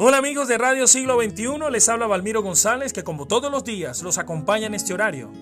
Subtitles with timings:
[0.00, 4.04] Hola amigos de Radio Siglo XXI, les habla Valmiro González que como todos los días
[4.04, 5.32] los acompaña en este horario.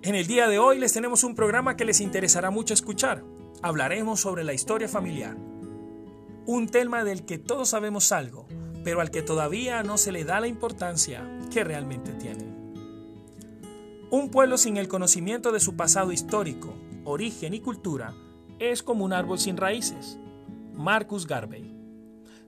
[0.00, 3.22] En el día de hoy les tenemos un programa que les interesará mucho escuchar.
[3.60, 5.36] Hablaremos sobre la historia familiar.
[6.46, 8.48] Un tema del que todos sabemos algo,
[8.84, 12.46] pero al que todavía no se le da la importancia que realmente tiene.
[14.10, 16.74] Un pueblo sin el conocimiento de su pasado histórico,
[17.04, 18.14] origen y cultura
[18.58, 20.18] es como un árbol sin raíces.
[20.72, 21.79] Marcus Garvey.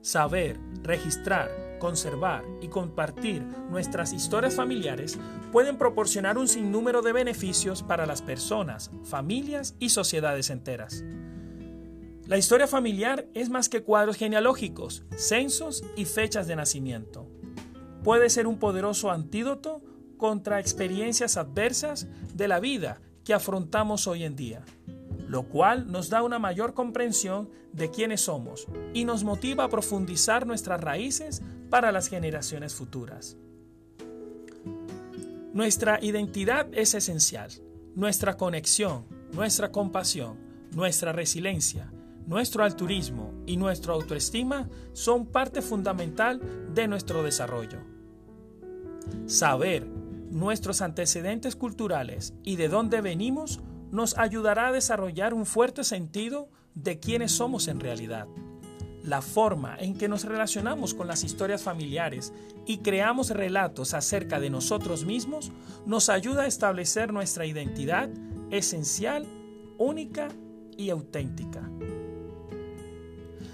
[0.03, 5.17] Saber, registrar, conservar y compartir nuestras historias familiares
[5.53, 11.05] pueden proporcionar un sinnúmero de beneficios para las personas, familias y sociedades enteras.
[12.27, 17.25] La historia familiar es más que cuadros genealógicos, censos y fechas de nacimiento.
[18.03, 19.81] Puede ser un poderoso antídoto
[20.17, 24.65] contra experiencias adversas de la vida que afrontamos hoy en día
[25.33, 30.45] lo cual nos da una mayor comprensión de quiénes somos y nos motiva a profundizar
[30.45, 33.35] nuestras raíces para las generaciones futuras.
[35.51, 37.49] Nuestra identidad es esencial.
[37.95, 40.37] Nuestra conexión, nuestra compasión,
[40.71, 41.91] nuestra resiliencia,
[42.27, 46.39] nuestro altruismo y nuestra autoestima son parte fundamental
[46.75, 47.79] de nuestro desarrollo.
[49.25, 49.87] Saber
[50.29, 53.59] nuestros antecedentes culturales y de dónde venimos
[53.93, 58.27] nos ayudará a desarrollar un fuerte sentido de quiénes somos en realidad.
[59.03, 62.33] La forma en que nos relacionamos con las historias familiares
[62.65, 65.51] y creamos relatos acerca de nosotros mismos
[65.85, 68.09] nos ayuda a establecer nuestra identidad
[68.49, 69.27] esencial,
[69.77, 70.29] única
[70.75, 71.69] y auténtica.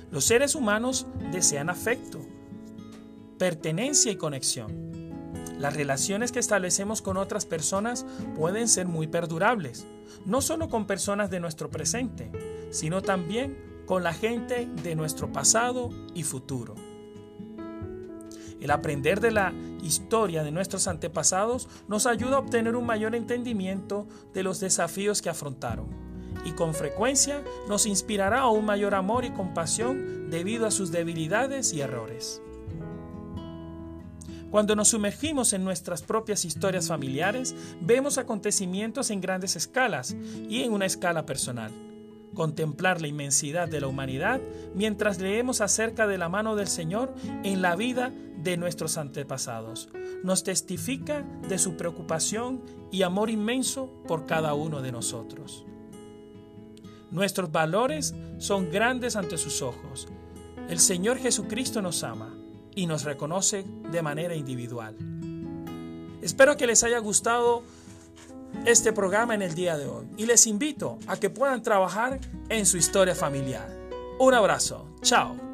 [0.10, 2.26] Los seres humanos desean afecto,
[3.38, 4.90] pertenencia y conexión.
[5.58, 8.06] Las relaciones que establecemos con otras personas
[8.38, 9.86] pueden ser muy perdurables,
[10.26, 12.32] no solo con personas de nuestro presente,
[12.72, 16.76] sino también con la gente de nuestro pasado y futuro.
[18.62, 24.08] El aprender de la historia de nuestros antepasados nos ayuda a obtener un mayor entendimiento
[24.34, 25.88] de los desafíos que afrontaron
[26.46, 31.74] y con frecuencia nos inspirará a un mayor amor y compasión debido a sus debilidades
[31.74, 32.42] y errores.
[34.52, 40.16] Cuando nos sumergimos en nuestras propias historias familiares, vemos acontecimientos en grandes escalas
[40.50, 41.72] y en una escala personal.
[42.34, 44.42] Contemplar la inmensidad de la humanidad
[44.74, 49.90] mientras leemos acerca de la mano del Señor en la vida de nuestros antepasados
[50.24, 52.62] nos testifica de su preocupación
[52.92, 55.66] y amor inmenso por cada uno de nosotros.
[57.12, 60.08] Nuestros valores son grandes ante sus ojos.
[60.70, 62.39] El Señor Jesucristo nos ama
[62.80, 64.96] y nos reconoce de manera individual.
[66.22, 67.62] Espero que les haya gustado
[68.66, 72.66] este programa en el día de hoy y les invito a que puedan trabajar en
[72.66, 73.70] su historia familiar.
[74.18, 75.49] Un abrazo, chao.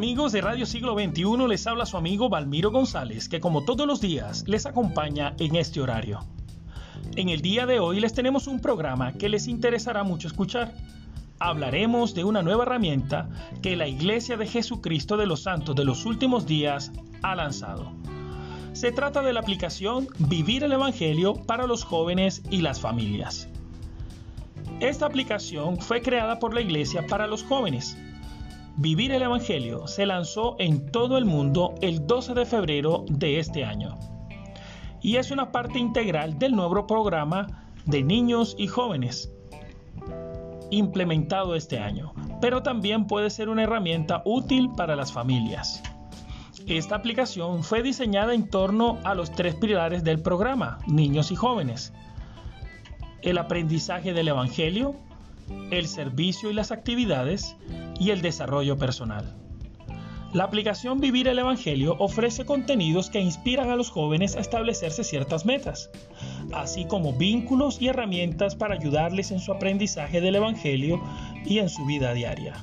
[0.00, 4.00] Amigos de Radio Siglo XXI, les habla su amigo Valmiro González, que como todos los
[4.00, 6.20] días les acompaña en este horario.
[7.16, 10.72] En el día de hoy les tenemos un programa que les interesará mucho escuchar.
[11.38, 13.28] Hablaremos de una nueva herramienta
[13.60, 17.92] que la Iglesia de Jesucristo de los Santos de los Últimos Días ha lanzado.
[18.72, 23.50] Se trata de la aplicación Vivir el Evangelio para los jóvenes y las familias.
[24.80, 27.98] Esta aplicación fue creada por la Iglesia para los jóvenes
[28.76, 33.64] Vivir el Evangelio se lanzó en todo el mundo el 12 de febrero de este
[33.64, 33.98] año
[35.02, 39.32] y es una parte integral del nuevo programa de niños y jóvenes
[40.70, 45.82] implementado este año, pero también puede ser una herramienta útil para las familias.
[46.66, 51.92] Esta aplicación fue diseñada en torno a los tres pilares del programa, niños y jóvenes.
[53.22, 54.94] El aprendizaje del Evangelio,
[55.70, 57.56] el servicio y las actividades
[57.98, 59.36] y el desarrollo personal.
[60.32, 65.44] La aplicación Vivir el Evangelio ofrece contenidos que inspiran a los jóvenes a establecerse ciertas
[65.44, 65.90] metas,
[66.52, 71.02] así como vínculos y herramientas para ayudarles en su aprendizaje del Evangelio
[71.44, 72.54] y en su vida diaria.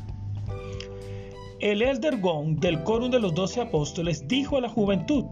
[1.59, 5.25] El Elder Gong del Coro de los Doce Apóstoles dijo a la juventud,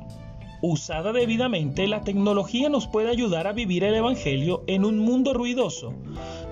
[0.62, 5.94] Usada debidamente, la tecnología nos puede ayudar a vivir el Evangelio en un mundo ruidoso,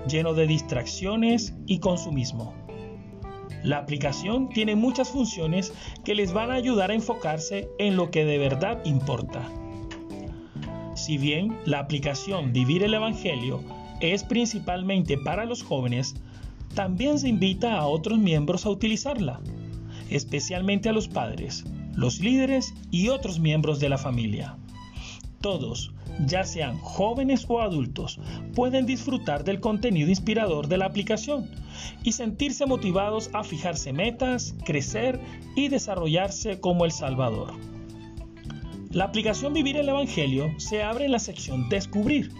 [0.08, 2.54] lleno de distracciones y consumismo.
[3.62, 5.72] La aplicación tiene muchas funciones
[6.04, 9.50] que les van a ayudar a enfocarse en lo que de verdad importa.
[10.94, 13.62] Si bien la aplicación Vivir el Evangelio
[14.00, 16.14] es principalmente para los jóvenes,
[16.74, 19.40] también se invita a otros miembros a utilizarla,
[20.10, 21.64] especialmente a los padres,
[21.94, 24.58] los líderes y otros miembros de la familia.
[25.40, 25.93] todos,
[26.26, 28.20] ya sean jóvenes o adultos,
[28.54, 31.50] pueden disfrutar del contenido inspirador de la aplicación
[32.02, 35.20] y sentirse motivados a fijarse metas, crecer
[35.56, 37.54] y desarrollarse como el Salvador.
[38.90, 42.30] La aplicación Vivir el Evangelio se abre en la sección Descubrir,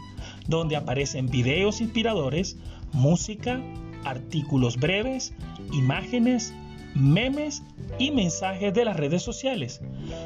[0.46, 2.56] donde aparecen videos inspiradores,
[2.92, 3.60] música,
[4.04, 5.34] artículos breves,
[5.72, 6.54] imágenes,
[6.94, 7.62] memes
[7.98, 9.80] y mensajes de las redes sociales,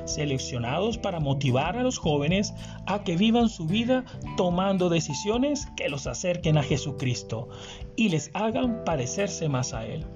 [0.04, 2.54] seleccionados para motivar a los jóvenes
[2.86, 4.04] a que vivan su vida
[4.36, 7.48] tomando decisiones que los acerquen a Jesucristo
[7.96, 10.06] y les hagan parecerse más a Él.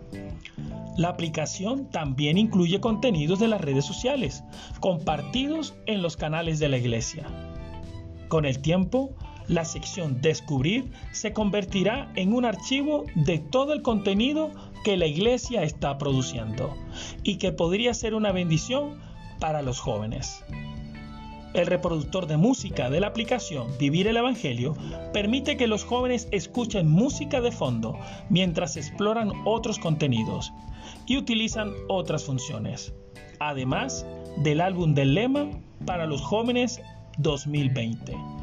[0.96, 4.44] La aplicación también incluye contenidos de las redes sociales,
[4.81, 7.26] compartidos en los canales de la iglesia.
[8.28, 9.14] Con el tiempo,
[9.48, 14.50] la sección Descubrir se convertirá en un archivo de todo el contenido
[14.84, 16.76] que la iglesia está produciendo
[17.23, 18.99] y que podría ser una bendición
[19.38, 20.44] para los jóvenes.
[21.55, 24.75] El reproductor de música de la aplicación Vivir el Evangelio
[25.12, 27.99] permite que los jóvenes escuchen música de fondo
[28.31, 30.52] mientras exploran otros contenidos
[31.06, 32.94] y utilizan otras funciones,
[33.38, 34.06] además
[34.38, 35.50] del álbum del lema
[35.84, 36.81] para los jóvenes
[37.19, 38.41] 2020.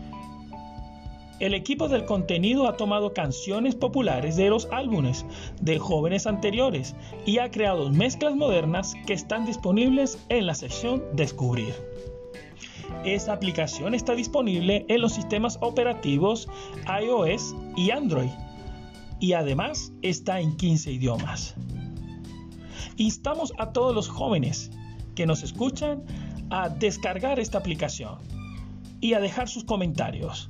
[1.40, 5.26] El equipo del contenido ha tomado canciones populares de los álbumes
[5.62, 11.74] de jóvenes anteriores y ha creado mezclas modernas que están disponibles en la sección Descubrir.
[13.06, 16.50] Esta aplicación está disponible en los sistemas operativos
[17.02, 18.32] iOS y Android
[19.22, 21.56] y además está en 15 idiomas.
[22.98, 24.72] Instamos a todos los jóvenes
[25.16, 26.04] que nos escuchan
[26.50, 28.18] a descargar esta aplicación
[29.00, 30.50] y a dejar sus comentarios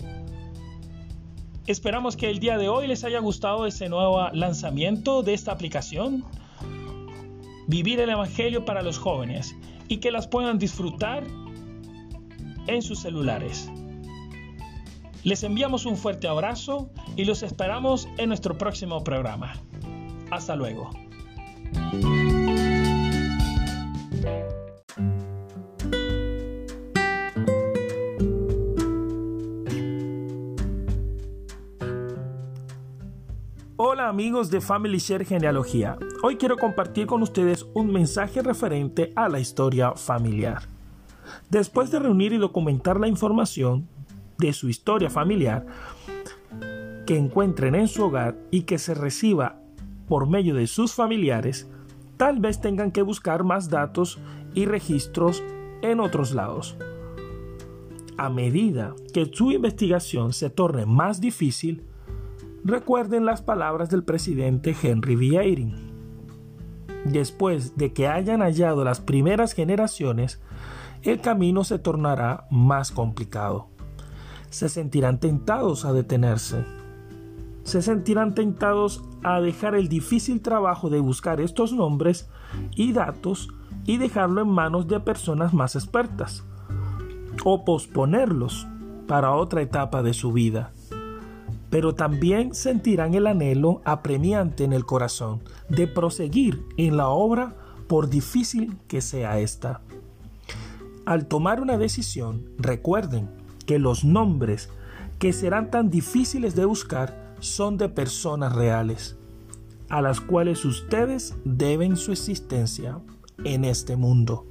[1.69, 6.25] Esperamos que el día de hoy les haya gustado ese nuevo lanzamiento de esta aplicación.
[7.67, 9.55] Vivir el Evangelio para los jóvenes
[9.87, 11.23] y que las puedan disfrutar
[12.65, 13.69] en sus celulares.
[15.23, 19.53] Les enviamos un fuerte abrazo y los esperamos en nuestro próximo programa.
[20.31, 20.89] Hasta luego.
[34.09, 35.95] Amigos de Family Share Genealogía.
[36.23, 40.63] Hoy quiero compartir con ustedes un mensaje referente a la historia familiar.
[41.51, 43.87] Después de reunir y documentar la información
[44.39, 45.67] de su historia familiar
[47.05, 49.61] que encuentren en su hogar y que se reciba
[50.07, 51.69] por medio de sus familiares,
[52.17, 54.17] tal vez tengan que buscar más datos
[54.55, 55.43] y registros
[55.83, 56.75] en otros lados.
[58.17, 61.83] A medida que su investigación se torne más difícil,
[62.63, 65.73] Recuerden las palabras del presidente Henry V.
[67.05, 70.41] Después de que hayan hallado las primeras generaciones,
[71.01, 73.69] el camino se tornará más complicado.
[74.49, 76.65] Se sentirán tentados a detenerse.
[77.63, 82.29] Se sentirán tentados a dejar el difícil trabajo de buscar estos nombres
[82.75, 83.47] y datos
[83.85, 86.43] y dejarlo en manos de personas más expertas.
[87.45, 88.67] O posponerlos
[89.07, 90.73] para otra etapa de su vida
[91.69, 97.55] pero también sentirán el anhelo apremiante en el corazón de proseguir en la obra
[97.87, 99.81] por difícil que sea esta.
[101.05, 103.29] Al tomar una decisión, recuerden
[103.65, 104.69] que los nombres
[105.17, 109.17] que serán tan difíciles de buscar son de personas reales,
[109.89, 112.99] a las cuales ustedes deben su existencia
[113.43, 114.45] en este mundo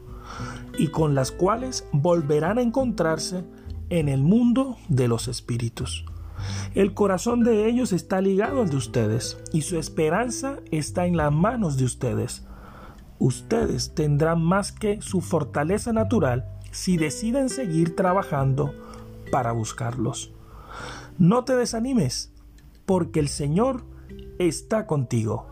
[0.79, 3.45] y con las cuales volverán a encontrarse
[3.91, 6.05] en el mundo de los espíritus.
[6.79, 11.33] El corazón de ellos está ligado al de ustedes y su esperanza está en las
[11.33, 12.47] manos de ustedes.
[13.19, 18.73] Ustedes tendrán más que su fortaleza natural si deciden seguir trabajando
[19.33, 20.33] para buscarlos.
[21.19, 22.33] No te desanimes,
[22.87, 23.83] porque el Señor
[24.39, 25.49] está contigo.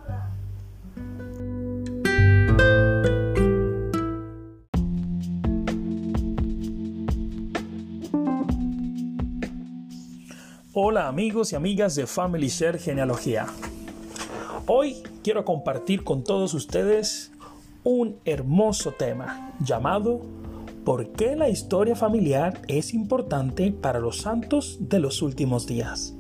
[10.88, 13.47] Hola amigos y amigas de Family Share Genealogía.
[14.69, 17.33] Hoy quiero compartir con todos ustedes
[17.83, 20.21] un hermoso tema llamado
[20.85, 26.14] ¿Por qué la historia familiar es importante para los santos de los últimos días?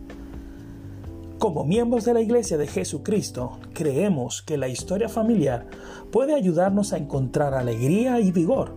[1.38, 5.68] Como miembros de la Iglesia de Jesucristo, creemos que la historia familiar
[6.10, 8.74] puede ayudarnos a encontrar alegría y vigor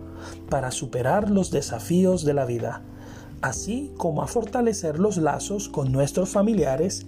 [0.48, 2.84] para superar los desafíos de la vida
[3.42, 7.06] así como a fortalecer los lazos con nuestros familiares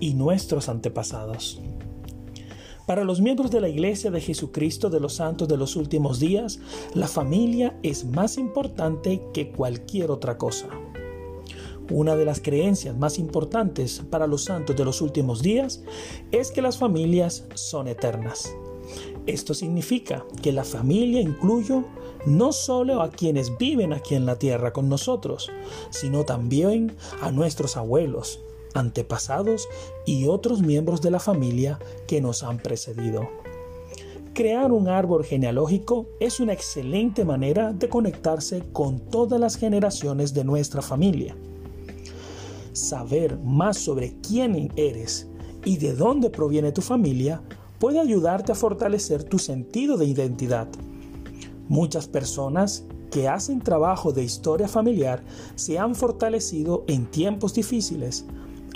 [0.00, 1.60] y nuestros antepasados.
[2.86, 6.58] Para los miembros de la Iglesia de Jesucristo de los Santos de los Últimos Días,
[6.94, 10.68] la familia es más importante que cualquier otra cosa.
[11.90, 15.82] Una de las creencias más importantes para los santos de los últimos días
[16.32, 18.52] es que las familias son eternas.
[19.26, 21.84] Esto significa que la familia incluye
[22.26, 25.50] no solo a quienes viven aquí en la tierra con nosotros,
[25.90, 28.40] sino también a nuestros abuelos,
[28.74, 29.68] antepasados
[30.06, 33.28] y otros miembros de la familia que nos han precedido.
[34.34, 40.44] Crear un árbol genealógico es una excelente manera de conectarse con todas las generaciones de
[40.44, 41.36] nuestra familia
[42.72, 45.28] saber más sobre quién eres
[45.64, 47.42] y de dónde proviene tu familia
[47.82, 50.68] puede ayudarte a fortalecer tu sentido de identidad.
[51.66, 55.24] Muchas personas que hacen trabajo de historia familiar
[55.56, 58.24] se han fortalecido en tiempos difíciles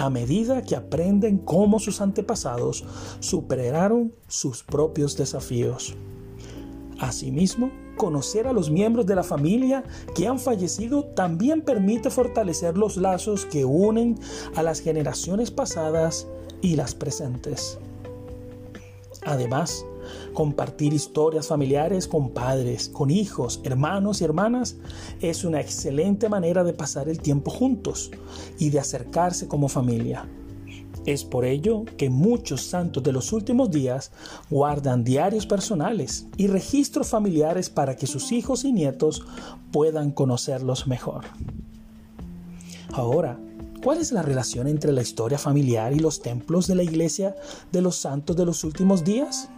[0.01, 2.85] a medida que aprenden cómo sus antepasados
[3.21, 5.95] superaron sus propios desafíos.
[6.99, 9.85] Asimismo, conocer a los miembros de la familia
[10.17, 14.19] que han fallecido también permite fortalecer los lazos que unen
[14.57, 16.27] a las generaciones pasadas
[16.61, 17.79] y las presentes.
[19.27, 19.85] Además,
[20.35, 24.77] compartir historias familiares con padres, con hijos, hermanos y hermanas
[25.21, 28.13] es una excelente manera de pasar el tiempo juntos
[28.61, 30.29] y de acercarse como familia.
[31.07, 34.13] Es por ello que muchos santos de los últimos días
[34.49, 39.25] guardan diarios personales y registros familiares para que sus hijos y nietos
[39.73, 41.25] puedan conocerlos mejor.
[42.93, 43.39] Ahora,
[43.87, 47.37] ¿cuál es la relación entre la historia familiar y los templos de la iglesia
[47.71, 49.49] de los santos de los últimos días?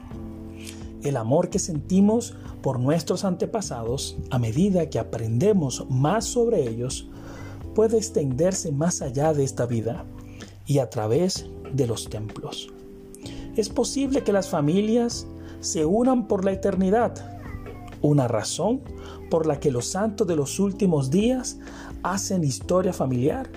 [1.02, 7.08] El amor que sentimos por nuestros antepasados a medida que aprendemos más sobre ellos
[7.74, 10.04] puede extenderse más allá de esta vida
[10.66, 12.68] y a través de los templos.
[13.56, 15.26] Es posible que las familias
[15.60, 17.14] se unan por la eternidad,
[18.02, 18.82] una razón
[19.30, 21.56] por la que los santos de los últimos días
[22.02, 23.48] hacen historia familiar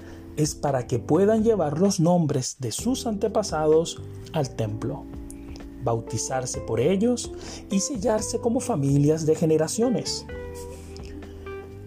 [0.41, 4.01] es para que puedan llevar los nombres de sus antepasados
[4.33, 5.03] al templo,
[5.83, 7.31] bautizarse por ellos
[7.69, 10.25] y sellarse como familias de generaciones.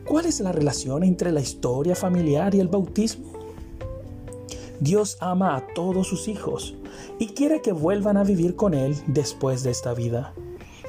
[0.06, 3.32] ¿Cuál es la relación entre la historia familiar y el bautismo?
[4.78, 6.76] Dios ama a todos sus hijos
[7.18, 10.34] y quiere que vuelvan a vivir con Él después de esta vida.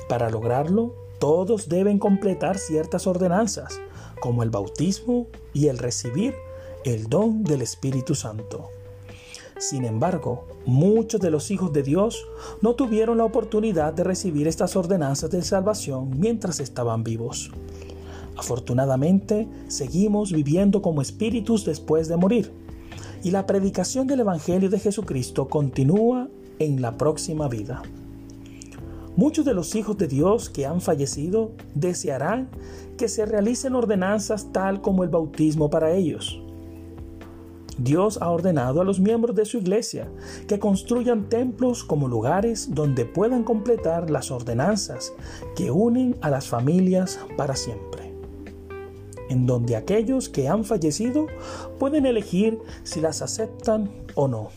[0.08, 3.80] Para lograrlo, todos deben completar ciertas ordenanzas,
[4.20, 6.36] como el bautismo y el recibir
[6.86, 8.70] el don del Espíritu Santo.
[9.58, 12.28] Sin embargo, muchos de los hijos de Dios
[12.62, 17.50] no tuvieron la oportunidad de recibir estas ordenanzas de salvación mientras estaban vivos.
[18.38, 22.52] Afortunadamente, seguimos viviendo como espíritus después de morir
[23.24, 26.28] y la predicación del Evangelio de Jesucristo continúa
[26.60, 27.82] en la próxima vida.
[29.16, 32.50] Muchos de los hijos de Dios que han fallecido desearán
[32.96, 36.45] que se realicen ordenanzas tal como el bautismo para ellos.
[37.78, 40.08] Dios ha ordenado a los miembros de su iglesia
[40.48, 45.14] que construyan templos como lugares donde puedan completar las ordenanzas
[45.56, 47.96] que unen a las familias para siempre
[49.30, 51.28] en donde aquellos que han fallecido
[51.80, 54.50] pueden elegir si las aceptan o no.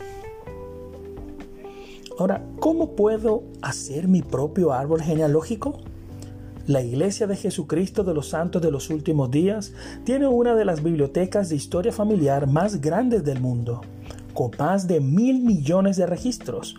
[2.17, 5.79] Ahora, ¿cómo puedo hacer mi propio árbol genealógico?
[6.69, 9.73] La Iglesia de Jesucristo de los Santos de los Últimos Días
[10.03, 13.81] tiene una de las bibliotecas de historia familiar más grandes del mundo,
[14.35, 16.75] con más de mil millones de registros.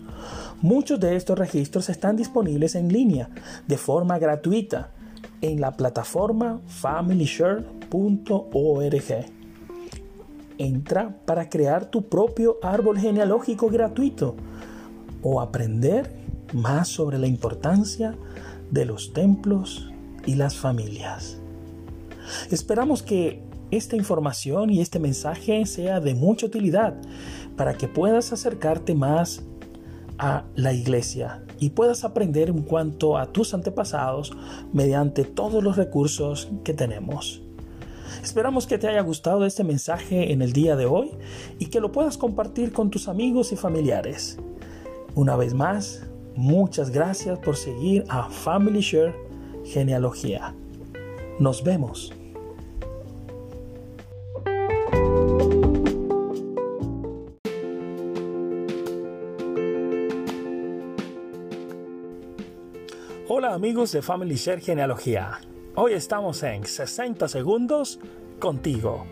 [0.63, 3.31] Muchos de estos registros están disponibles en línea,
[3.67, 4.93] de forma gratuita,
[5.41, 7.65] en la plataforma FamilyShare
[10.57, 14.37] Entra para crear tu propio árbol genealógico gratuito
[15.21, 16.13] o aprender
[16.53, 18.15] más sobre la importancia
[18.71, 19.91] de los templos
[20.27, 21.39] y las familias.
[22.51, 26.95] Esperamos que esta información y este mensaje sea de mucha utilidad
[27.57, 29.43] para que puedas acercarte más
[30.19, 34.33] a la iglesia y puedas aprender en cuanto a tus antepasados
[34.73, 37.43] mediante todos los recursos que tenemos.
[38.23, 41.13] Esperamos que te haya gustado este mensaje en el día de hoy
[41.59, 44.39] y que lo puedas compartir con tus amigos y familiares.
[45.15, 46.07] Una vez más,
[46.37, 49.15] muchas gracias por seguir a Family Share
[49.65, 50.55] Genealogía.
[51.39, 52.13] Nos vemos.
[63.29, 65.41] Hola amigos de Family Share Genealogía.
[65.77, 68.01] Hoy estamos en 60 segundos
[68.41, 69.07] contigo.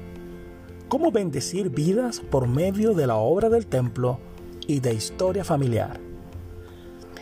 [0.89, 4.19] ¿Cómo bendecir vidas por medio de la obra del templo
[4.67, 6.08] y de historia familiar?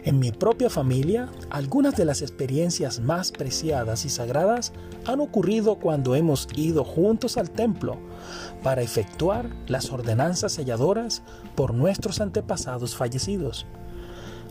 [0.07, 4.73] En mi propia familia, algunas de las experiencias más preciadas y sagradas
[5.05, 7.97] han ocurrido cuando hemos ido juntos al templo
[8.63, 11.25] para efectuar las ordenanzas selladoras
[11.57, 13.67] por nuestros antepasados fallecidos.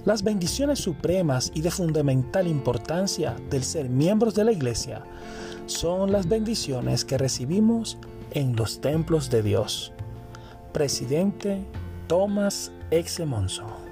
[0.03, 5.05] Las bendiciones supremas y de fundamental importancia del ser miembros de la Iglesia
[5.67, 7.97] son las bendiciones que recibimos
[8.31, 9.93] en los templos de Dios.
[10.73, 11.65] Presidente
[12.07, 13.84] Thomas Exemonso